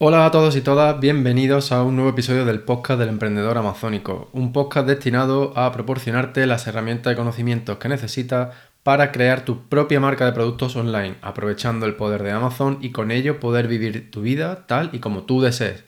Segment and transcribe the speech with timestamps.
[0.00, 4.30] Hola a todos y todas, bienvenidos a un nuevo episodio del podcast del emprendedor amazónico,
[4.32, 9.98] un podcast destinado a proporcionarte las herramientas y conocimientos que necesitas para crear tu propia
[9.98, 14.22] marca de productos online, aprovechando el poder de Amazon y con ello poder vivir tu
[14.22, 15.82] vida tal y como tú desees.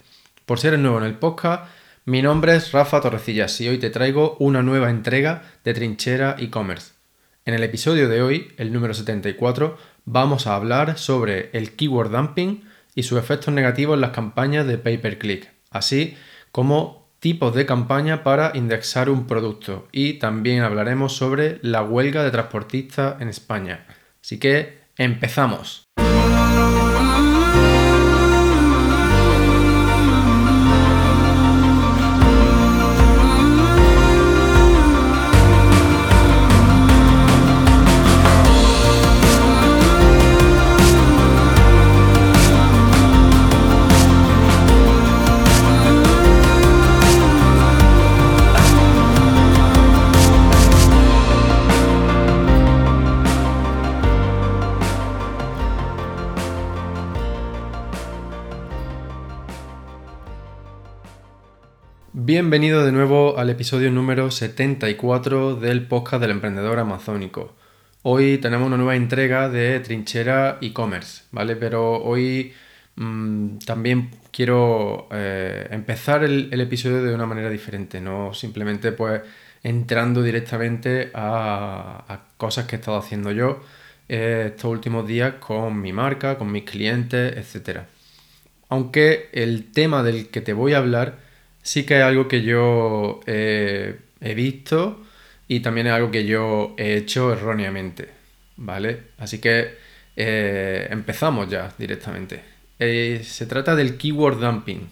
[0.44, 1.70] Por si eres nuevo en el podcast,
[2.04, 6.94] mi nombre es Rafa Torrecillas y hoy te traigo una nueva entrega de Trinchera e-commerce.
[7.44, 12.64] En el episodio de hoy, el número 74, vamos a hablar sobre el keyword dumping,
[12.94, 16.16] y sus efectos negativos en las campañas de pay-per-click, así
[16.52, 22.30] como tipos de campaña para indexar un producto y también hablaremos sobre la huelga de
[22.30, 23.86] transportistas en España.
[24.22, 25.84] Así que empezamos.
[62.40, 67.54] Bienvenido de nuevo al episodio número 74 del podcast del emprendedor amazónico.
[68.00, 71.54] Hoy tenemos una nueva entrega de Trinchera e-commerce, ¿vale?
[71.56, 72.54] Pero hoy
[72.96, 79.20] mm, también quiero eh, empezar el, episodio de una manera diferente, no simplemente pues
[79.62, 83.60] entrando directamente a, cosas que he estado haciendo yo
[84.08, 87.80] eh, estos últimos días con mi marca, con mis clientes, etc.
[88.70, 91.28] Aunque el tema del que te voy a hablar
[91.70, 95.00] sí que es algo que yo he visto
[95.46, 98.08] y también es algo que yo he hecho erróneamente,
[98.56, 99.02] ¿vale?
[99.18, 99.76] Así que
[100.16, 102.40] eh, empezamos ya directamente.
[102.80, 104.88] Eh, se trata del keyword dumping.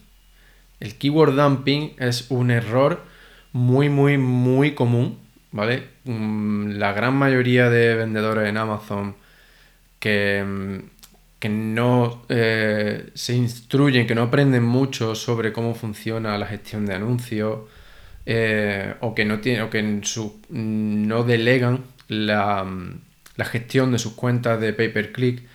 [0.79, 3.03] El keyword dumping es un error
[3.53, 5.19] muy, muy, muy común,
[5.51, 5.83] ¿vale?
[6.05, 9.17] Mm, la gran mayoría de vendedores en Amazon
[9.99, 10.79] que mm,
[11.39, 16.95] que no eh, se instruyen, que no aprenden mucho sobre cómo funciona la gestión de
[16.95, 17.61] anuncios,
[18.27, 19.83] eh, o que no tienen, o que
[20.51, 22.67] no delegan la,
[23.39, 25.47] gestión de sus cuentas de pay-per-click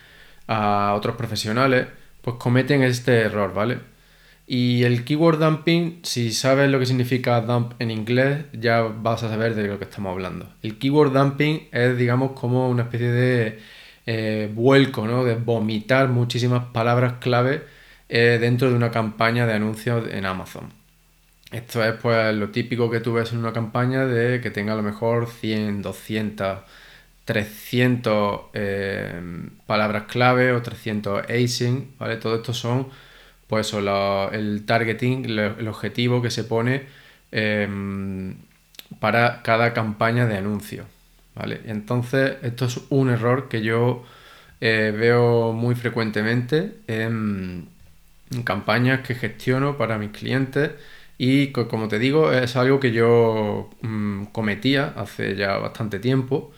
[0.48, 1.86] a otros profesionales,
[2.22, 3.78] pues cometen este error, ¿vale?
[4.46, 9.28] Y el keyword dumping, si sabes lo que significa dump en inglés, ya vas a
[9.28, 10.48] saber de lo que estamos hablando.
[10.62, 13.60] El keyword dumping es, digamos, como una especie de
[14.06, 15.24] eh, vuelco, ¿no?
[15.24, 17.64] De vomitar muchísimas palabras clave
[18.08, 20.72] eh, dentro de una campaña de anuncios en Amazon.
[21.52, 24.76] Esto es pues lo típico que tú ves en una campaña de que tenga a
[24.76, 26.58] lo mejor 100, 200,
[27.24, 28.40] 300
[29.66, 32.16] palabras clave o 300 asing, ¿vale?
[32.16, 32.88] Todo esto son
[33.46, 36.86] pues el targeting, el objetivo que se pone
[37.30, 38.36] em,
[39.00, 40.86] para cada campaña de anuncio.
[41.34, 41.60] ¿Vale?
[41.66, 44.04] Entonces, esto es un error que yo
[44.60, 47.68] eh, veo muy frecuentemente en,
[48.44, 50.72] campañas que gestiono para mis clientes
[51.18, 56.52] y como te digo, es algo que yo mm, cometía hace ya bastante tiempo.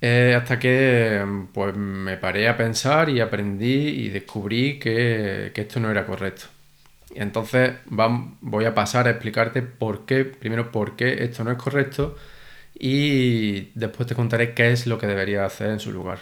[0.00, 5.90] Eh, hasta que pues, me paré a pensar y aprendí y descubrí que, esto no
[5.90, 6.46] era correcto.
[7.14, 7.74] Entonces
[8.40, 12.16] voy a pasar a explicarte por qué, primero por qué esto no es correcto
[12.74, 16.20] y después te contaré qué es lo que debería hacer en su lugar.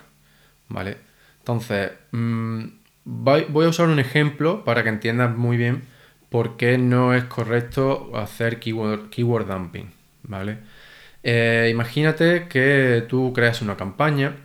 [0.69, 0.99] ¿Vale?
[1.39, 2.65] Entonces, mm,
[3.05, 5.83] voy a usar un ejemplo para que entiendas muy bien
[6.29, 9.91] por qué no es correcto hacer keyword, dumping.
[10.23, 10.59] ¿Vale?
[11.23, 14.37] Eh, imagínate que tú creas una campaña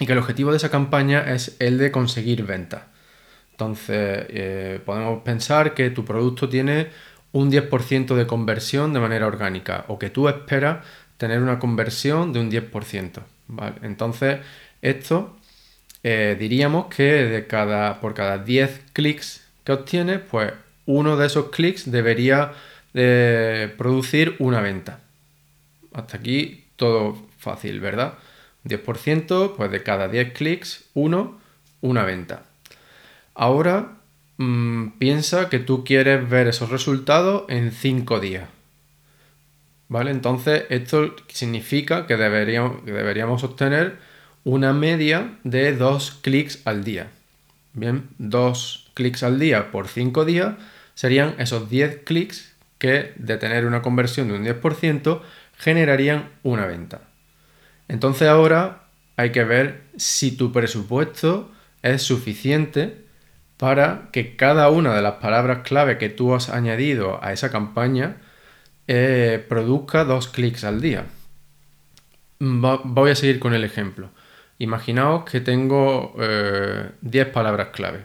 [0.00, 2.82] y que el objetivo de esa campaña es el de conseguir ventas.
[3.52, 6.88] Entonces, eh, podemos pensar que tu producto tiene
[7.32, 10.84] un 10% de conversión de manera orgánica o que tú esperas
[11.16, 13.22] tener una conversión de un 10%.
[13.82, 14.40] Entonces,
[14.82, 15.36] esto
[16.02, 20.52] eh, diríamos que de cada, por cada 10 clics que obtienes, pues
[20.86, 22.52] uno de esos clics debería
[23.76, 25.00] producir una venta.
[25.92, 28.14] Hasta aquí todo fácil, ¿verdad?
[28.64, 31.38] 10%, pues de cada 10 clics, uno,
[31.80, 32.44] una venta.
[33.34, 33.98] Ahora
[34.38, 38.48] mm, piensa que tú quieres ver esos resultados en 5 días.
[39.88, 40.10] ¿Vale?
[40.10, 43.98] Entonces, esto significa que deberíamos, deberíamos obtener
[44.44, 47.08] una media de dos clics al día.
[47.72, 50.54] Bien, dos clics al día por cinco días
[50.94, 55.20] serían esos 10 clics que de tener una conversión de un 10%
[55.56, 57.02] generarían una venta.
[57.88, 58.84] Entonces ahora
[59.16, 61.50] hay que ver si tu presupuesto
[61.82, 63.04] es suficiente
[63.56, 68.16] para que cada una de las palabras clave que tú has añadido a esa campaña
[68.86, 71.06] eh, produzca dos clics al día.
[72.38, 74.10] voy a seguir con el ejemplo.
[74.58, 76.14] Imaginaos que tengo
[77.00, 78.04] 10 palabras clave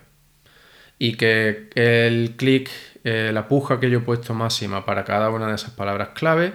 [1.00, 2.70] y que el clic,
[3.06, 6.54] eh, la puja que yo he puesto máxima para cada una de esas palabras clave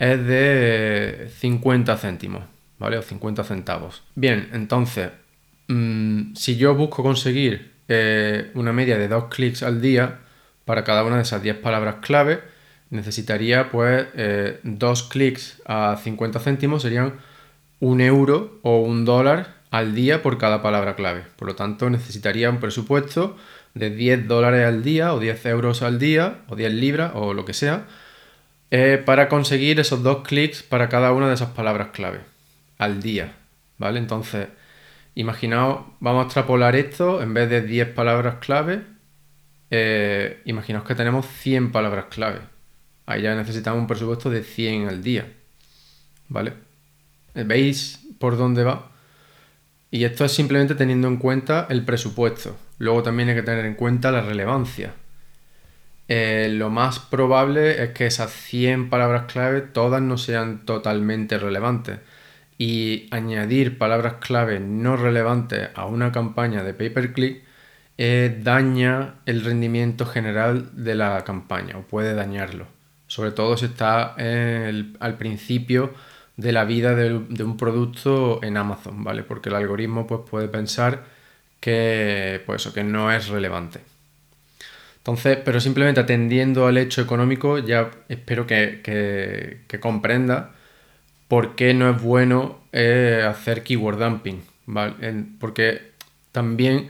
[0.00, 2.42] es de 50 céntimos,
[2.78, 2.98] ¿vale?
[2.98, 4.02] O 50 centavos.
[4.16, 5.10] Bien, entonces,
[5.68, 10.18] mm, si yo busco conseguir eh, una media de dos clics al día
[10.64, 12.40] para cada una de esas 10 palabras clave,
[12.90, 17.14] necesitaría pues eh, dos clics a 50 céntimos, serían
[17.80, 21.24] un euro o un dólar al día por cada palabra clave.
[21.36, 23.36] Por lo tanto, necesitaría un presupuesto
[23.74, 27.44] de 10 dólares al día o 10 euros al día o 10 libras o lo
[27.44, 27.86] que sea
[28.70, 32.20] eh, para conseguir esos dos clics para cada una de esas palabras clave
[32.78, 33.32] al día.
[33.78, 33.98] ¿Vale?
[33.98, 34.48] Entonces,
[35.14, 38.82] imaginaos, vamos a extrapolar esto en vez de 10 palabras clave.
[39.70, 42.53] Eh, imaginaos que tenemos 100 palabras clave.
[43.06, 45.32] Ahí ya necesitamos un presupuesto de 100 al día.
[46.28, 46.54] ¿Vale?
[47.34, 48.90] ¿Veis por dónde va?
[49.90, 52.56] Y esto es simplemente teniendo en cuenta el presupuesto.
[52.78, 54.94] Luego también hay que tener en cuenta la relevancia.
[56.08, 62.00] Eh, lo más probable es que esas 100 palabras clave todas no sean totalmente relevantes.
[62.58, 67.42] Y añadir palabras clave no relevantes a una campaña de pay-per-click
[67.96, 72.73] eh, daña el rendimiento general de la campaña o puede dañarlo.
[73.06, 75.92] Sobre todo si está al principio
[76.36, 79.22] de la vida de, un producto en Amazon, ¿vale?
[79.22, 81.04] Porque el algoritmo pues, puede pensar
[81.60, 83.80] que, pues, que no es relevante.
[84.98, 90.52] Entonces, pero simplemente atendiendo al hecho económico, ya espero que, comprenda
[91.28, 94.94] por qué no es bueno eh, hacer keyword dumping, ¿vale?
[95.38, 95.92] porque
[96.32, 96.88] también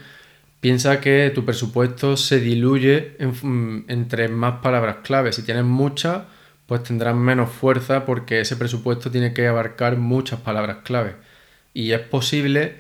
[0.64, 5.30] piensa que tu presupuesto se diluye entre más palabras clave.
[5.34, 6.22] Si tienes muchas,
[6.64, 11.16] pues tendrán menos fuerza porque ese presupuesto tiene que abarcar muchas palabras clave.
[11.74, 12.76] Y es posible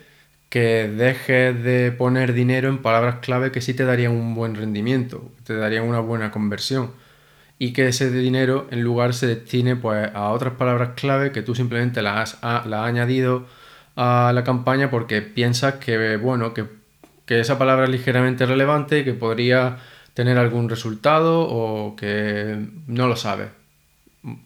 [0.48, 5.30] que dejes de poner dinero en palabras clave que sí te darían un buen rendimiento,
[5.44, 6.92] te darían una buena conversión.
[7.58, 11.54] Y que ese dinero en lugar se destine pues, a otras palabras clave que tú
[11.54, 13.46] simplemente las has, añadido
[13.94, 16.64] a la campaña porque piensas que, bueno, que,
[17.26, 19.78] que esa palabra es ligeramente relevante, que podría
[20.14, 23.48] tener algún resultado o que no lo sabes.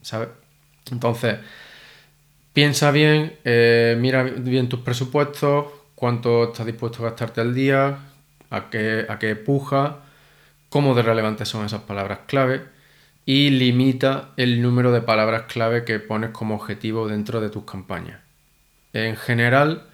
[0.03, 0.29] ¿sabes?
[0.91, 1.39] Entonces,
[2.53, 7.99] piensa bien, eh, mira bien tus presupuestos, cuánto estás dispuesto a gastarte al día,
[8.51, 9.99] a qué, a qué puja,
[10.69, 12.63] cómo de relevantes son esas palabras clave
[13.27, 18.21] y limita el número de palabras clave que pones como objetivo dentro de tus campañas.
[18.95, 19.88] En general,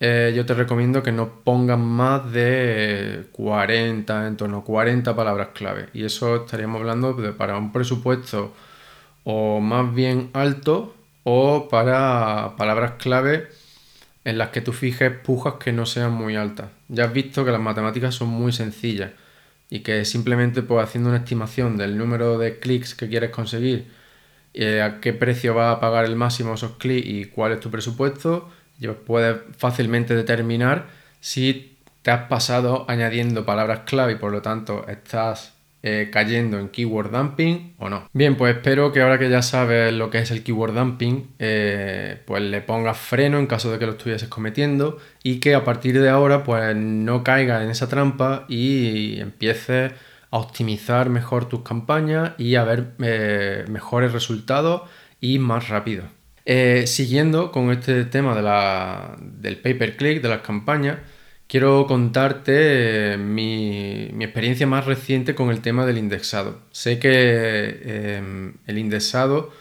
[0.00, 5.48] eh, yo te recomiendo que no pongas más de 40, en torno a 40 palabras
[5.54, 5.88] clave.
[5.94, 8.52] Y eso estaríamos hablando para un presupuesto
[9.24, 10.94] o más bien alto
[11.24, 13.48] o para palabras clave
[14.24, 16.70] en las que tú fijes pujas que no sean muy altas.
[16.88, 19.12] Ya has visto que las matemáticas son muy sencillas
[19.70, 23.86] y que simplemente pues, haciendo una estimación del número de clics que quieres conseguir,
[24.54, 27.70] eh, a qué precio va a pagar el máximo esos clics y cuál es tu
[27.70, 28.50] presupuesto,
[29.06, 30.86] puedes fácilmente determinar
[31.20, 35.54] si te has pasado añadiendo palabras clave y por lo tanto estás
[35.86, 38.08] eh, cayendo en keyword dumping o no.
[38.14, 42.22] Bien, pues espero que ahora que ya sabes lo que es el keyword dumping, eh,
[42.24, 46.00] pues le pongas freno en caso de que lo estuvieses cometiendo y que a partir
[46.00, 49.92] de ahora pues no caigas en esa trampa y empieces
[50.30, 54.82] a optimizar mejor tus campañas y a ver eh, mejores resultados
[55.20, 56.04] y más rápido.
[56.86, 60.98] Siguiendo con este tema de la, del pay per click, de las campañas,
[61.46, 66.60] quiero contarte mi, experiencia más reciente con el tema del indexado.
[66.72, 69.52] Sé que em, el indexado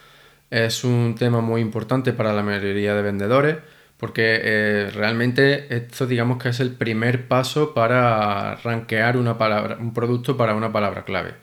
[0.49, 3.57] es un tema muy importante para la mayoría de vendedores
[3.97, 9.93] porque eh, realmente esto digamos que es el primer paso para rankear una palabra, un
[9.93, 11.35] producto para una palabra clave.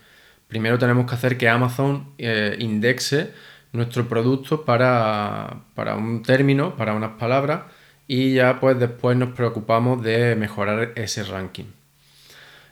[0.47, 3.31] Primero tenemos que hacer que Amazon eh, indexe
[3.73, 7.61] nuestro producto para, para un término, para unas palabras
[8.07, 11.65] y ya pues después nos preocupamos de mejorar ese ranking.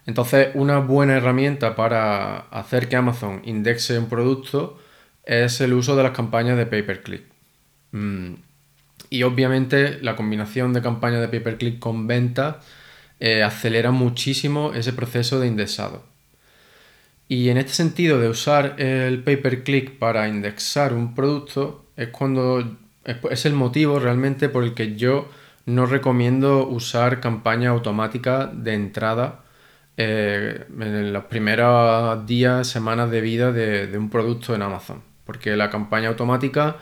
[0.06, 4.80] Entonces, una buena herramienta para hacer que Amazon indexe un producto
[5.24, 7.24] es el uso de las campañas de pay-per-click.
[7.92, 8.34] Mm,
[9.12, 12.58] y obviamente la combinación de campañas de pay-per-click con ventas
[13.20, 16.04] eh, acelera muchísimo ese proceso de indexado.
[17.32, 23.46] Y en este sentido de usar el pay-per-click para indexar un producto es cuando es
[23.46, 25.30] el motivo realmente por el que yo
[25.68, 29.42] no recomiendo usar campaña automática de entrada
[29.96, 35.04] eh, en los primeros días, semanas de vida de, un producto en Amazon.
[35.24, 36.78] Porque la campaña automática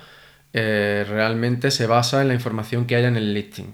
[0.53, 3.73] eh, realmente se basa en la información que haya en el listing.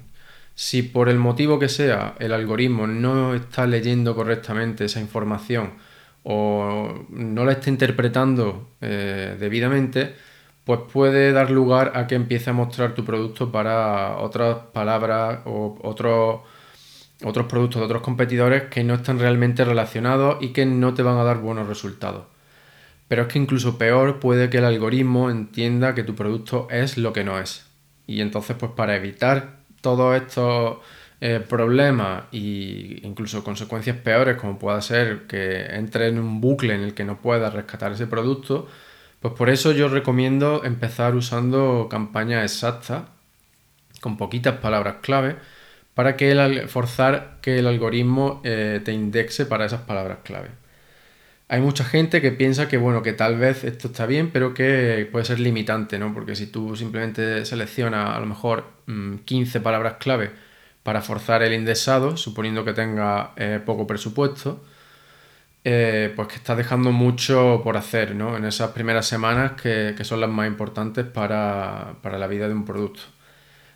[0.56, 5.93] Si por el motivo que sea el algoritmo no está leyendo correctamente esa información
[6.24, 10.16] o no la está interpretando eh, debidamente,
[10.64, 15.78] pues puede dar lugar a que empiece a mostrar tu producto para otras palabras o
[15.84, 16.42] otros
[17.24, 21.18] otros productos de otros competidores que no están realmente relacionados y que no te van
[21.18, 22.26] a dar buenos resultados.
[23.08, 27.14] Pero es que incluso peor puede que el algoritmo entienda que tu producto es lo
[27.14, 27.66] que no es.
[28.08, 30.78] Y entonces, pues para evitar todos estos
[31.26, 36.82] eh, problemas e incluso consecuencias peores, como pueda ser que entre en un bucle en
[36.82, 38.68] el que no puedas rescatar ese producto,
[39.22, 43.04] pues por eso yo recomiendo empezar usando campañas exactas,
[44.02, 45.38] con poquitas palabras clave,
[45.94, 50.50] para que forzar que el algoritmo eh, te indexe para esas palabras clave.
[51.48, 55.08] Hay mucha gente que piensa que bueno, que tal vez esto está bien, pero que
[55.10, 56.14] puede ser limitante, ¿no?
[56.14, 58.66] Porque si tú simplemente seleccionas a lo mejor
[59.26, 60.53] 15 mm, palabras clave
[60.84, 64.64] para forzar el indexado, suponiendo que tenga eh, poco presupuesto,
[65.64, 68.36] eh, pues que estás dejando mucho por hacer, ¿no?
[68.38, 73.02] En esas primeras semanas que, son las más importantes para la vida de un producto.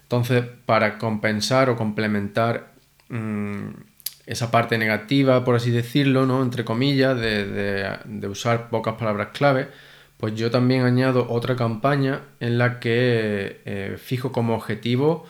[0.08, 2.72] Entonces, para compensar o complementar
[3.10, 3.72] mm,
[4.26, 6.42] esa parte negativa, por así decirlo, ¿no?
[6.44, 9.68] entre comillas, de, usar pocas palabras clave,
[10.16, 15.26] pues yo también añado otra campaña en la que eh, fijo como objetivo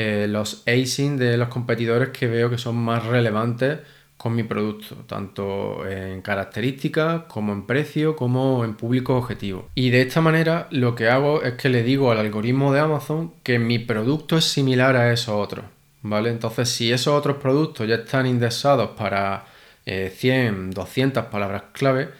[0.00, 3.80] eh, los ASIN de los competidores que veo que son más relevantes
[4.16, 9.68] con mi producto, tanto en características como en precio, como en público objetivo.
[9.74, 13.32] Y de esta manera lo que hago es que le digo al algoritmo de Amazon
[13.42, 15.64] que mi producto es similar a esos otros,
[16.02, 16.30] ¿vale?
[16.30, 19.46] Entonces si esos otros productos ya están indexados para
[19.84, 22.10] 100, eh, 200 palabras clave,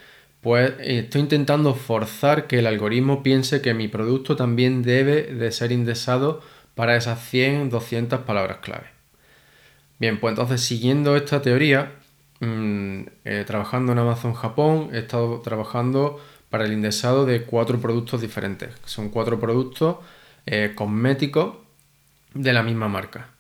[0.41, 5.71] pues estoy intentando forzar que el algoritmo piense que mi producto también debe de ser
[5.71, 6.43] indexado
[6.79, 8.87] para esas 100, 200 palabras clave.
[9.99, 11.91] Bien, pues entonces siguiendo esta teoría,
[12.39, 16.21] mm, eh, trabajando en Amazon Japón, he estado trabajando
[16.51, 18.77] para el indexado de cuatro productos diferentes.
[18.85, 19.97] Son cuatro productos
[20.47, 21.57] eh, cosméticos
[22.35, 23.31] de la misma marca.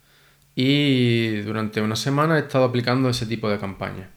[0.56, 4.08] Y durante una semana he estado aplicando ese tipo de campañas.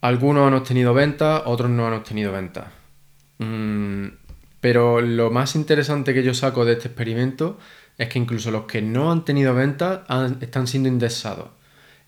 [0.00, 2.68] Algunos han obtenido ventas, otros no han obtenido ventas.
[3.36, 4.06] Mm,
[4.62, 7.58] pero lo más interesante que yo saco de este experimento
[8.00, 10.00] es que incluso los que no han tenido ventas
[10.40, 11.50] están siendo indexados.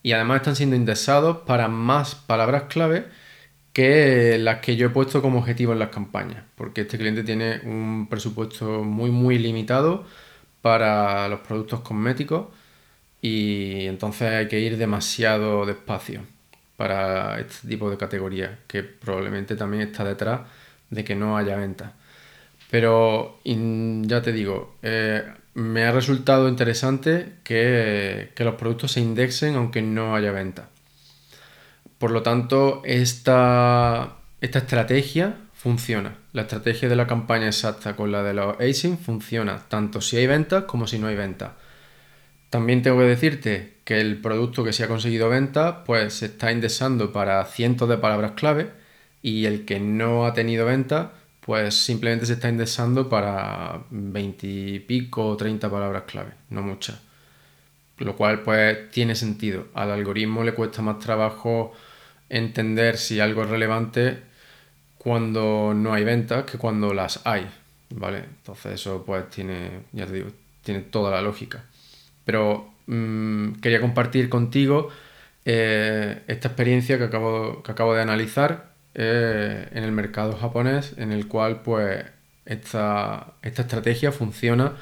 [0.02, 3.08] Y además están siendo indexados para más palabras clave
[3.74, 6.44] que las que yo he puesto como objetivo en las campañas.
[6.56, 10.06] Porque este cliente tiene un presupuesto muy, muy limitado
[10.62, 12.46] para los productos cosméticos
[13.20, 16.22] y entonces hay que ir demasiado despacio
[16.76, 20.40] para este tipo de categorías, que probablemente también está detrás
[20.90, 21.92] de que no haya ventas.
[22.72, 29.82] Pero ya te digo, eh, me ha resultado interesante que, los productos se indexen aunque
[29.82, 30.70] no haya venta.
[31.98, 36.16] Por lo tanto, esta, esta estrategia funciona.
[36.32, 40.26] La estrategia de la campaña exacta con la de los ASIN funciona tanto si hay
[40.26, 41.50] ventas como si no hay ventas.
[42.48, 46.50] También tengo que decirte que el producto que se ha conseguido venta pues se está
[46.50, 48.70] indexando para cientos de palabras clave
[49.20, 51.12] y el que no ha tenido venta
[51.44, 57.00] pues simplemente se está indexando para 20 y pico o 30 palabras clave, no muchas.
[57.98, 59.66] Lo cual pues tiene sentido.
[59.74, 61.72] Al algoritmo le cuesta más trabajo
[62.28, 64.22] entender si algo es relevante
[64.98, 67.48] cuando no hay ventas que cuando las hay,
[67.90, 68.18] ¿vale?
[68.18, 70.30] Entonces eso pues tiene, ya te digo,
[70.62, 71.64] tiene toda la lógica.
[72.24, 74.90] Pero mm, quería compartir contigo
[75.44, 81.12] eh, esta experiencia que acabo, que acabo de analizar eh, en el mercado japonés en
[81.12, 82.04] el cual pues
[82.44, 84.76] esta, esta estrategia funciona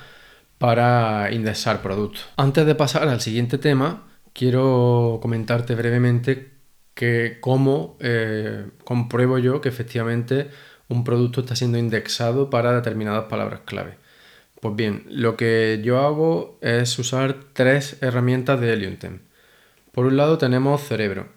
[0.59, 2.29] para indexar productos.
[2.37, 6.51] Antes de pasar al siguiente tema, quiero comentarte brevemente
[6.95, 10.51] que cómo eh, compruebo yo que efectivamente
[10.89, 13.97] un producto está siendo indexado para determinadas palabras clave.
[14.61, 18.99] Pues bien, lo que yo hago es usar tres herramientas de Helium
[19.93, 21.29] Por un lado tenemos Cerebro,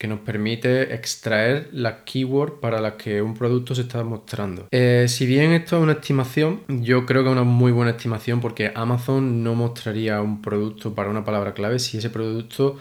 [0.00, 4.66] que nos permite extraer las keywords para las que un producto se está mostrando.
[4.70, 8.40] Eh, si bien esto es una estimación, yo creo que es una muy buena estimación
[8.40, 12.78] porque Amazon no mostraría un producto para una palabra clave si ese producto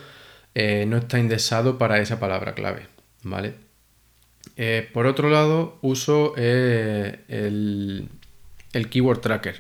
[0.56, 2.88] eh, no está indexado para esa palabra clave.
[3.24, 3.56] ¿Vale?
[4.56, 8.08] Eh, por otro lado, uso el,
[8.72, 9.60] el Keyword Tracker.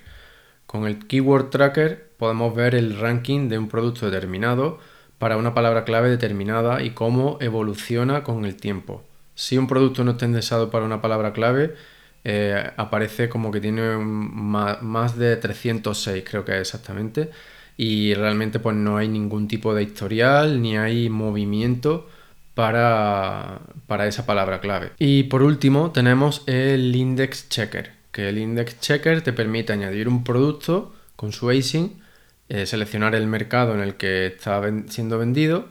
[0.65, 4.79] Con el Keyword Tracker podemos ver el ranking de un producto determinado
[5.19, 9.03] para una palabra clave determinada y cómo evoluciona con el tiempo.
[9.35, 11.75] Si un producto no está indexado para una palabra clave,
[12.23, 17.29] eh, aparece como que tiene más de 306, creo que exactamente,
[17.77, 22.09] y realmente pues no hay ningún tipo de historial ni hay movimiento
[22.53, 24.91] para, para esa palabra clave.
[24.99, 30.25] Y por último tenemos el index checker, que el index checker te permite añadir un
[30.25, 31.93] producto con su async,
[32.49, 35.69] eh, seleccionar el mercado en el que está siendo vendido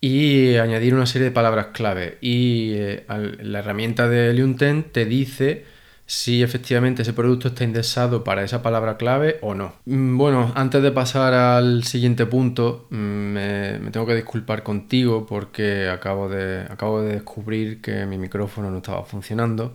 [0.00, 2.18] y añadir una serie de palabras clave.
[2.20, 3.06] Y eh,
[3.40, 5.64] la herramienta de Leunten te dice
[6.06, 9.74] si efectivamente ese producto está indexado para esa palabra clave o no.
[9.86, 15.88] Mm, bueno, antes de pasar al siguiente punto, mm, me, tengo que disculpar contigo porque
[15.88, 19.74] acabo de, acabo de descubrir que mi micrófono no estaba funcionando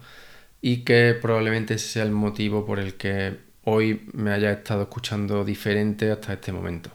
[0.61, 5.43] y que probablemente ese sea el motivo por el que hoy me haya estado escuchando
[5.43, 6.89] diferente hasta este momento.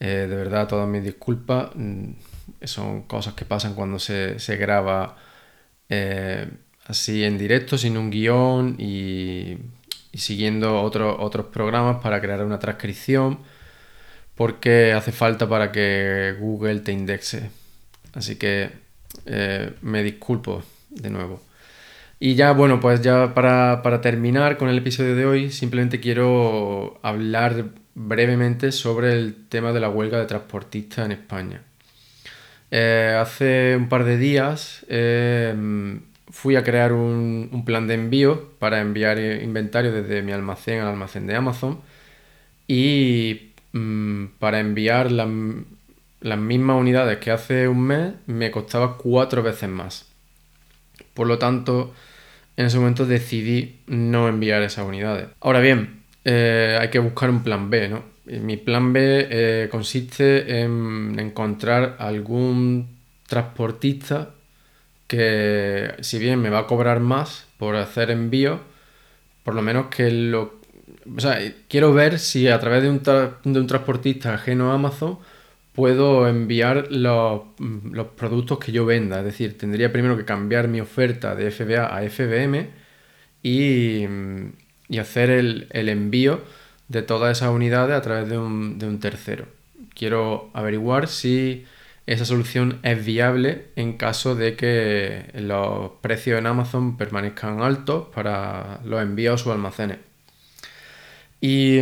[0.00, 1.70] Eh, de verdad, todas mis disculpas.
[1.74, 2.12] Mm,
[2.64, 5.16] son cosas que pasan cuando se, graba
[5.88, 6.48] eh,
[6.86, 9.58] así en directo, sin un guion y,
[10.12, 13.40] siguiendo otros programas para crear una transcripción,
[14.34, 17.50] porque hace falta para que Google te indexe.
[18.14, 18.70] Así que
[19.26, 21.45] eh, me disculpo de nuevo.
[22.18, 26.98] Y ya, bueno, pues ya para, para, terminar con el episodio de hoy, simplemente quiero
[27.02, 31.62] hablar brevemente sobre el tema de la huelga de transportistas en España.
[32.70, 35.54] Eh, hace un par de días eh,
[36.30, 41.26] fui a crear un, plan de envío para enviar inventario desde mi almacén al almacén
[41.26, 41.80] de Amazon
[42.66, 45.28] y mm, para enviar las
[46.38, 50.05] mismas unidades que hace un mes me costaba cuatro veces más.
[51.16, 51.94] Por lo tanto,
[52.56, 55.28] en ese momento decidí no enviar esas unidades.
[55.40, 58.04] Ahora bien, eh, hay que buscar un plan B, ¿no?
[58.26, 62.88] Mi plan B eh, consiste en encontrar algún
[63.26, 64.30] transportista
[65.06, 68.60] que, si bien me va a cobrar más por hacer envío,
[69.42, 70.56] por lo menos que lo...
[71.16, 75.18] O sea, quiero ver si a través de un, de un transportista ajeno a Amazon
[75.76, 79.20] puedo enviar los, los, productos que yo venda.
[79.20, 82.68] Es decir, tendría primero que cambiar mi oferta de FBA a FBM
[83.42, 84.04] y,
[84.88, 86.40] y hacer el, el envío
[86.88, 89.46] de todas esas unidades a través de un, tercero.
[89.94, 91.64] Quiero averiguar si
[92.06, 98.80] esa solución es viable en caso de que los precios en Amazon permanezcan altos para
[98.84, 99.98] los envíos sus almacenes.
[101.40, 101.78] Y,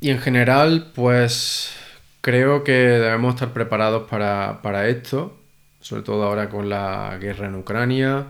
[0.00, 1.74] y, en general, pues
[2.26, 5.38] creo que debemos estar preparados para, para esto,
[5.78, 8.26] sobre todo ahora con la guerra en Ucrania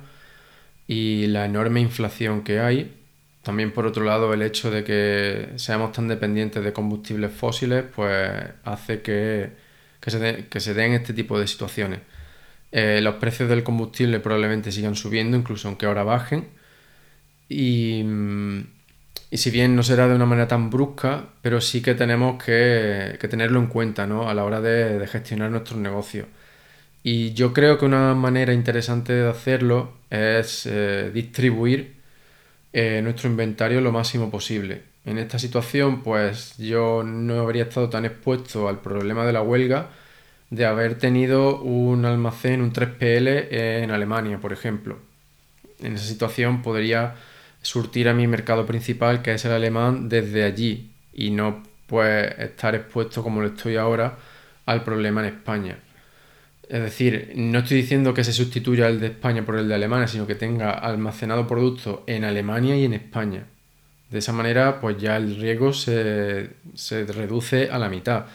[0.87, 2.95] y la enorme inflación que hay.
[3.43, 8.31] También por otro lado el hecho de que seamos tan dependientes de combustibles fósiles pues
[8.65, 9.53] hace que,
[10.07, 12.01] se, den este tipo de situaciones.
[12.73, 16.49] Eh, los precios del combustible probablemente sigan subiendo, incluso aunque ahora bajen.
[17.49, 18.05] Y,
[19.33, 23.59] si bien no será de una manera tan brusca, pero sí que tenemos que, tenerlo
[23.61, 26.27] en cuenta a la hora de, gestionar nuestros negocios.
[27.03, 31.97] Y yo creo que una manera interesante de hacerlo es eh, distribuir
[32.73, 34.83] eh, nuestro inventario lo máximo posible.
[35.05, 39.89] En esta situación, pues yo no habría estado tan expuesto al problema de la huelga
[40.51, 44.99] de haber tenido un almacén, un 3PL en Alemania, por ejemplo.
[45.81, 47.15] En esa situación podría
[47.67, 52.75] surtir a mi mercado principal, que es el alemán, desde allí y no pues estar
[52.77, 54.17] expuesto como lo estoy ahora
[54.67, 55.79] al problema en España.
[56.69, 60.07] Es decir, no estoy diciendo que se sustituya el de España por el de Alemania,
[60.07, 63.47] sino que tenga almacenado producto en Alemania y en España.
[64.11, 66.51] De esa manera, pues ya el riesgo se,
[66.91, 68.27] reduce a la mitad.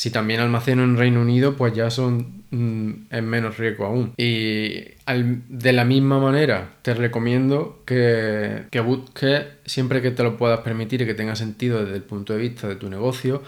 [0.00, 4.14] Si también almaceno en Reino Unido, pues ya son mm, es menos riesgo aún.
[4.16, 10.60] Y de la misma manera, te recomiendo que, que busques, siempre que te lo puedas
[10.60, 13.42] permitir y que tenga sentido desde el punto de vista de tu negocio,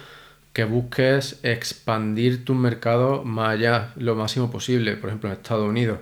[0.52, 6.00] que busques expandir tu mercado más allá lo máximo posible, por ejemplo en Estados Unidos.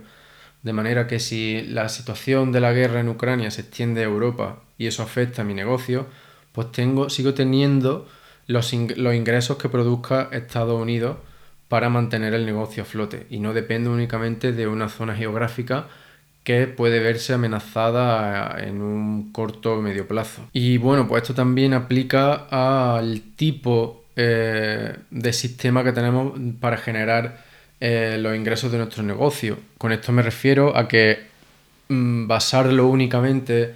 [0.64, 4.64] De manera que si la situación de la guerra en Ucrania se extiende a Europa
[4.78, 6.08] y eso afecta a mi negocio,
[6.50, 8.08] pues tengo, sigo teniendo
[8.50, 11.16] los, los ingresos que produzca Estados Unidos
[11.68, 15.86] para mantener el negocio a flote y no depende únicamente de una zona geográfica
[16.42, 20.48] que puede verse amenazada en un corto o medio plazo.
[20.52, 27.44] Y bueno, pues esto también aplica al tipo eh, de sistema que tenemos para generar
[27.78, 29.58] eh, los ingresos de nuestro negocio.
[29.78, 31.20] Con esto me refiero a que
[31.88, 33.74] mm, basarlo únicamente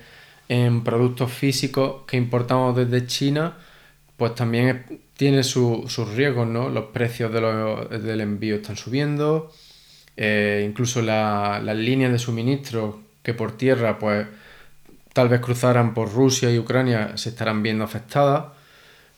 [0.48, 3.54] en productos físicos que importamos desde China,
[4.16, 6.68] pues también tiene sus riesgos, ¿no?
[6.68, 9.52] Los precios del envío están subiendo,
[10.16, 14.26] eh, incluso las líneas de suministro que por tierra, pues
[15.12, 18.46] tal vez cruzaran por Rusia y Ucrania, se estarán viendo afectadas.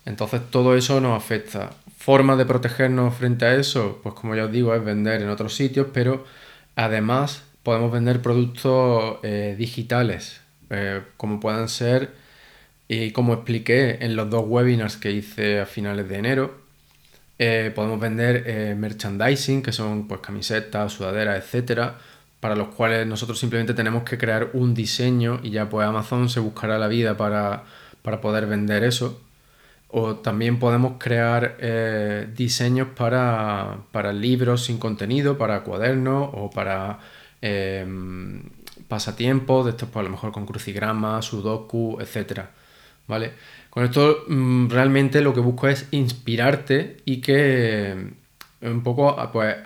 [0.05, 1.71] Entonces todo eso nos afecta.
[1.99, 5.55] Forma de protegernos frente a eso, pues como ya os digo, es vender en otros
[5.55, 6.25] sitios, pero
[6.77, 12.13] además podemos vender productos eh, digitales, eh, como puedan ser,
[12.89, 16.55] y como expliqué en los dos webinars que hice a finales de enero,
[17.39, 21.99] eh, podemos vender merchandising, que son pues camisetas, sudaderas, etcétera,
[22.41, 26.41] para los cuales nosotros simplemente tenemos que crear un diseño y ya pues Amazon se
[26.41, 27.65] buscará la vida para,
[28.03, 29.21] para poder vender eso.
[29.89, 33.79] O también podemos crear eh, diseños para,
[34.13, 36.99] libros sin contenido, para cuadernos o para
[37.41, 38.43] em,
[38.89, 42.43] pasatiempos, de estos pues a lo mejor con crucigramas, sudoku, etc.
[43.07, 43.33] ¿Vale?
[43.71, 48.15] Con esto mm, realmente lo que busco es inspirarte y que em,
[48.63, 49.57] un poco pues,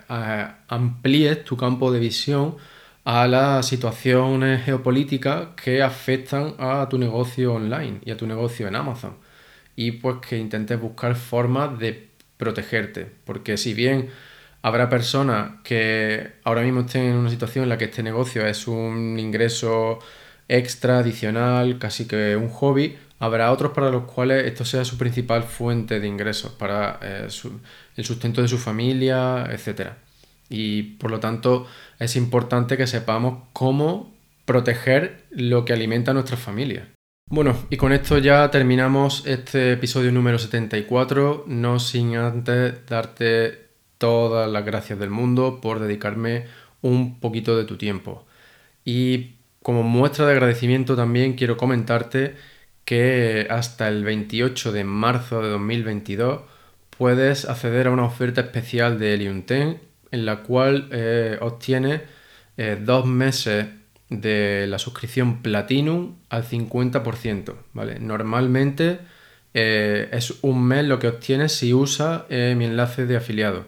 [0.67, 2.57] amplíes tu campo de visión
[3.03, 8.75] a las situaciones geopolíticas que afectan a tu negocio online y a tu negocio en
[8.75, 9.15] Amazon
[9.75, 13.07] y pues que intentes buscar formas de protegerte.
[13.25, 14.09] Porque si bien
[14.61, 18.67] habrá personas que ahora mismo estén en una situación en la que este negocio es
[18.67, 19.99] un ingreso
[20.47, 25.43] extra, adicional, casi que un hobby, habrá otros para los cuales esto sea su principal
[25.43, 27.27] fuente de ingresos para eh,
[27.95, 29.91] el sustento de su familia, etc.
[30.49, 31.67] Y por lo tanto
[31.99, 34.11] es importante que sepamos cómo
[34.45, 36.89] proteger lo que alimenta a nuestra familia.
[37.29, 44.51] Bueno, y con esto ya terminamos este episodio número 74, no sin antes darte todas
[44.51, 46.47] las gracias del mundo por dedicarme
[46.81, 48.25] un poquito de tu tiempo.
[48.83, 52.35] Y como muestra de agradecimiento también quiero comentarte
[52.85, 56.41] que hasta el 28 de marzo de 2022
[56.97, 59.77] puedes acceder a una oferta especial de Helium 10
[60.11, 62.01] en la cual eh, obtienes
[62.57, 63.67] eh, dos meses
[64.09, 67.99] de la suscripción Platinum al 50%, ¿vale?
[67.99, 68.99] Normalmente
[69.53, 73.65] eh, es un mes lo que obtienes si usas mi enlace de afiliado.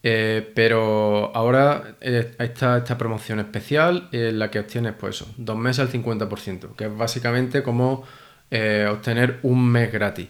[0.00, 5.92] Pero ahora está esta promoción especial en la que obtienes pues eso, dos meses al
[5.92, 8.04] 50%, que es básicamente como
[8.50, 10.28] obtener un mes gratis.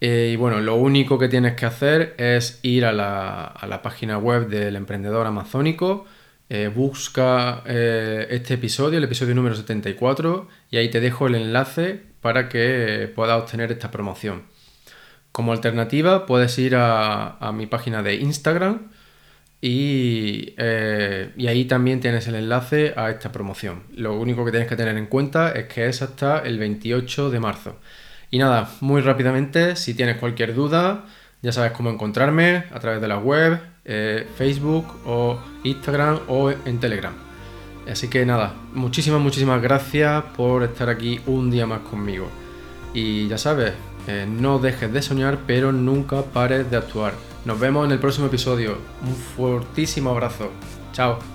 [0.00, 4.18] y bueno, lo único que tienes que hacer es ir a la, a la página
[4.18, 6.06] web del emprendedor amazónico,
[6.50, 12.02] eh, busca eh, este episodio, el episodio número 74, y ahí te dejo el enlace
[12.20, 14.42] para que puedas obtener esta promoción.
[15.32, 18.90] Como alternativa puedes ir a, mi página de Instagram
[19.66, 23.84] y, eh, y, ahí también tienes el enlace a esta promoción.
[23.96, 27.40] Lo único que tienes que tener en cuenta es que es hasta el 28 de
[27.40, 27.78] marzo.
[28.30, 31.06] Y nada, muy rápidamente, si tienes cualquier duda,
[31.40, 36.78] ya sabes cómo encontrarme a través de la web, eh, Facebook o Instagram o en
[36.78, 37.14] Telegram.
[37.90, 42.28] Así que nada, muchísimas, muchísimas gracias por estar aquí un día más conmigo.
[42.92, 43.72] Y ya sabes,
[44.08, 47.14] eh, no dejes de soñar, pero nunca pares de actuar.
[47.44, 48.78] Nos vemos en el próximo episodio.
[49.06, 50.50] Un fortísimo abrazo.
[50.92, 51.33] Chao.